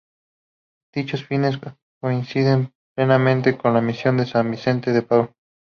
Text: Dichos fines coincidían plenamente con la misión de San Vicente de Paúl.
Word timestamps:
Dichos 0.95 1.23
fines 1.25 1.59
coincidían 2.01 2.73
plenamente 2.97 3.55
con 3.55 3.75
la 3.75 3.81
misión 3.81 4.17
de 4.17 4.25
San 4.25 4.49
Vicente 4.49 4.93
de 4.93 5.03
Paúl. 5.03 5.31